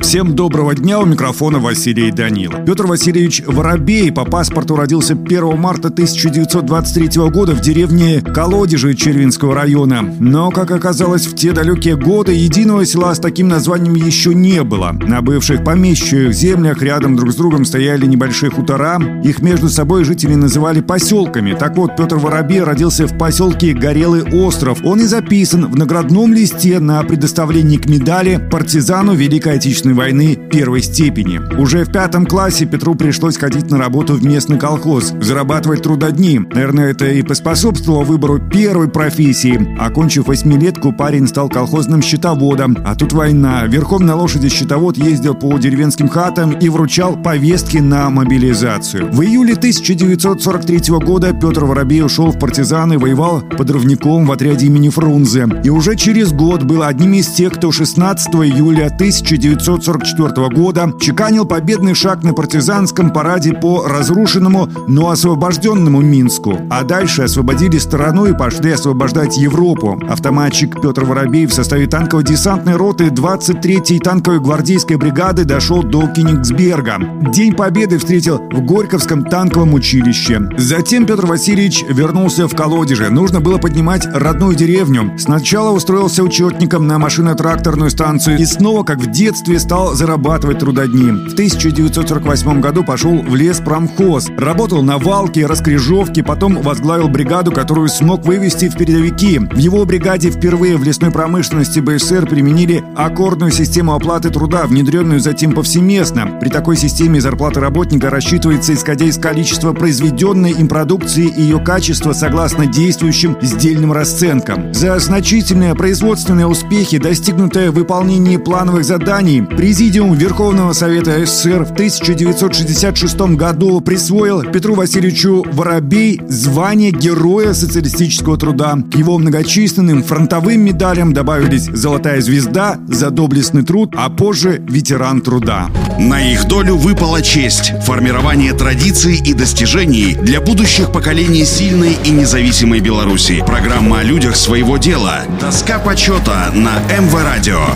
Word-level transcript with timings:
Всем 0.00 0.34
доброго 0.34 0.74
дня, 0.74 1.00
у 1.00 1.04
микрофона 1.04 1.58
Василий 1.58 2.10
Данил. 2.10 2.52
Петр 2.64 2.86
Васильевич 2.86 3.42
Воробей 3.44 4.10
по 4.10 4.24
паспорту 4.24 4.76
родился 4.76 5.14
1 5.14 5.58
марта 5.58 5.88
1923 5.88 7.28
года 7.30 7.54
в 7.54 7.60
деревне 7.60 8.22
Колодежи 8.22 8.94
Червинского 8.94 9.54
района. 9.54 10.02
Но, 10.18 10.50
как 10.50 10.70
оказалось, 10.70 11.26
в 11.26 11.34
те 11.34 11.52
далекие 11.52 11.96
годы 11.96 12.32
единого 12.32 12.86
села 12.86 13.14
с 13.14 13.18
таким 13.18 13.48
названием 13.48 13.96
еще 13.96 14.34
не 14.34 14.62
было. 14.62 14.92
На 14.92 15.20
бывших 15.20 15.62
помещичьих 15.64 16.32
землях 16.32 16.80
рядом 16.80 17.16
друг 17.16 17.32
с 17.32 17.36
другом 17.36 17.64
стояли 17.64 18.06
небольшие 18.06 18.50
хутора. 18.50 19.00
Их 19.24 19.42
между 19.42 19.68
собой 19.68 20.04
жители 20.04 20.34
называли 20.34 20.80
поселками. 20.80 21.54
Так 21.54 21.76
вот, 21.76 21.96
Петр 21.96 22.16
Воробей 22.16 22.62
родился 22.62 23.06
в 23.06 23.18
поселке 23.18 23.74
Горелый 23.74 24.22
остров. 24.22 24.78
Он 24.84 25.00
и 25.00 25.04
записан 25.04 25.66
в 25.66 25.76
наградном 25.76 26.32
листе 26.32 26.78
на 26.78 27.02
предоставлении 27.02 27.76
к 27.76 27.86
медали 27.86 28.38
партизану 28.50 29.14
Великой 29.14 29.56
Отечественной 29.56 29.87
Отечественной 29.88 29.94
войны 29.94 30.36
первой 30.50 30.82
степени. 30.82 31.40
Уже 31.58 31.84
в 31.84 31.92
пятом 31.92 32.26
классе 32.26 32.66
Петру 32.66 32.94
пришлось 32.94 33.36
ходить 33.36 33.70
на 33.70 33.78
работу 33.78 34.14
в 34.14 34.24
местный 34.24 34.58
колхоз, 34.58 35.14
зарабатывать 35.20 35.82
трудодни. 35.82 36.38
Наверное, 36.38 36.90
это 36.90 37.06
и 37.06 37.22
поспособствовало 37.22 38.04
выбору 38.04 38.38
первой 38.38 38.88
профессии. 38.88 39.76
Окончив 39.78 40.26
восьмилетку, 40.26 40.92
парень 40.92 41.26
стал 41.26 41.48
колхозным 41.48 42.02
счетоводом. 42.02 42.76
А 42.84 42.94
тут 42.94 43.12
война. 43.12 43.66
Верхом 43.66 44.04
на 44.04 44.14
лошади 44.16 44.48
счетовод 44.48 44.96
ездил 44.96 45.34
по 45.34 45.56
деревенским 45.58 46.08
хатам 46.08 46.52
и 46.52 46.68
вручал 46.68 47.16
повестки 47.16 47.78
на 47.78 48.10
мобилизацию. 48.10 49.10
В 49.12 49.22
июле 49.22 49.54
1943 49.54 50.98
года 50.98 51.32
Петр 51.32 51.64
Воробей 51.64 52.02
ушел 52.02 52.30
в 52.30 52.38
партизаны, 52.38 52.98
воевал 52.98 53.40
подрывником 53.40 54.26
в 54.26 54.32
отряде 54.32 54.66
имени 54.66 54.88
Фрунзе. 54.88 55.46
И 55.64 55.70
уже 55.70 55.96
через 55.96 56.32
год 56.32 56.62
был 56.64 56.82
одним 56.82 57.14
из 57.14 57.28
тех, 57.28 57.54
кто 57.54 57.72
16 57.72 58.28
июля 58.34 58.86
1943 58.86 59.77
1944 59.78 60.48
года 60.48 60.92
чеканил 61.00 61.44
победный 61.44 61.94
шаг 61.94 62.22
на 62.22 62.34
партизанском 62.34 63.10
параде 63.10 63.52
по 63.52 63.86
разрушенному, 63.86 64.68
но 64.86 65.10
освобожденному 65.10 66.00
Минску. 66.00 66.58
А 66.70 66.82
дальше 66.82 67.22
освободили 67.22 67.78
страну 67.78 68.26
и 68.26 68.36
пошли 68.36 68.72
освобождать 68.72 69.36
Европу. 69.38 70.00
Автоматчик 70.08 70.80
Петр 70.80 71.04
Воробей 71.04 71.46
в 71.46 71.54
составе 71.54 71.86
танково-десантной 71.86 72.76
роты 72.76 73.06
23-й 73.06 73.98
танковой 74.00 74.40
гвардейской 74.40 74.96
бригады 74.96 75.44
дошел 75.44 75.82
до 75.82 76.08
Кенигсберга. 76.08 76.98
День 77.32 77.54
Победы 77.54 77.98
встретил 77.98 78.38
в 78.38 78.60
Горьковском 78.62 79.24
танковом 79.24 79.74
училище. 79.74 80.40
Затем 80.56 81.06
Петр 81.06 81.26
Васильевич 81.26 81.84
вернулся 81.88 82.48
в 82.48 82.54
Колодеже. 82.54 83.10
Нужно 83.10 83.40
было 83.40 83.58
поднимать 83.58 84.06
родную 84.12 84.54
деревню. 84.54 85.18
Сначала 85.18 85.70
устроился 85.70 86.22
учетником 86.22 86.86
на 86.86 86.98
машино-тракторную 86.98 87.90
станцию 87.90 88.38
и 88.38 88.44
снова, 88.44 88.84
как 88.84 88.98
в 88.98 89.10
детстве, 89.10 89.58
стал 89.68 89.94
зарабатывать 89.94 90.60
трудодни. 90.60 91.10
В 91.10 91.34
1948 91.34 92.60
году 92.62 92.82
пошел 92.82 93.20
в 93.20 93.36
лес 93.36 93.58
промхоз, 93.58 94.28
работал 94.38 94.82
на 94.82 94.96
валке, 94.96 95.44
раскрежовке, 95.44 96.22
потом 96.22 96.62
возглавил 96.62 97.08
бригаду, 97.08 97.52
которую 97.52 97.90
смог 97.90 98.24
вывести 98.24 98.70
в 98.70 98.78
передовики. 98.78 99.38
В 99.38 99.58
его 99.58 99.84
бригаде 99.84 100.30
впервые 100.30 100.78
в 100.78 100.84
лесной 100.84 101.10
промышленности 101.10 101.80
БССР 101.80 102.26
применили 102.26 102.82
аккордную 102.96 103.52
систему 103.52 103.92
оплаты 103.92 104.30
труда, 104.30 104.64
внедренную 104.66 105.20
затем 105.20 105.52
повсеместно. 105.52 106.38
При 106.40 106.48
такой 106.48 106.78
системе 106.78 107.20
зарплата 107.20 107.60
работника 107.60 108.08
рассчитывается 108.08 108.72
исходя 108.72 109.04
из 109.04 109.18
количества 109.18 109.74
произведенной 109.74 110.52
им 110.52 110.68
продукции 110.68 111.26
и 111.26 111.42
ее 111.42 111.58
качества 111.58 112.14
согласно 112.14 112.64
действующим 112.64 113.36
сдельным 113.42 113.92
расценкам. 113.92 114.72
За 114.72 114.98
значительные 114.98 115.74
производственные 115.74 116.46
успехи, 116.46 116.96
достигнутые 116.96 117.70
в 117.70 117.74
выполнении 117.74 118.38
плановых 118.38 118.86
заданий, 118.86 119.42
Президиум 119.58 120.14
Верховного 120.14 120.72
Совета 120.72 121.26
СССР 121.26 121.64
в 121.64 121.72
1966 121.72 123.18
году 123.34 123.80
присвоил 123.80 124.44
Петру 124.44 124.76
Васильевичу 124.76 125.44
Воробей 125.50 126.20
звание 126.28 126.92
Героя 126.92 127.52
социалистического 127.54 128.36
труда. 128.36 128.78
К 128.88 128.94
его 128.94 129.18
многочисленным 129.18 130.04
фронтовым 130.04 130.60
медалям 130.60 131.12
добавились 131.12 131.64
«Золотая 131.64 132.20
звезда» 132.20 132.78
за 132.86 133.10
доблестный 133.10 133.64
труд, 133.64 133.94
а 133.96 134.10
позже 134.10 134.62
«Ветеран 134.68 135.22
труда». 135.22 135.66
На 135.98 136.20
их 136.20 136.46
долю 136.46 136.76
выпала 136.76 137.20
честь– 137.20 137.72
формирование 137.82 138.52
традиций 138.52 139.16
и 139.16 139.34
достижений 139.34 140.14
для 140.14 140.40
будущих 140.40 140.92
поколений 140.92 141.44
сильной 141.44 141.98
и 142.04 142.10
независимой 142.10 142.78
Беларуси. 142.78 143.42
Программа 143.44 143.98
о 143.98 144.02
людях 144.04 144.36
своего 144.36 144.76
дела. 144.76 145.22
Доска 145.40 145.80
почета 145.80 146.52
на 146.54 146.78
МВ 146.96 147.12
Радио. 147.12 147.66